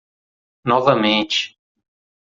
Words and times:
Novamente. 0.65 1.55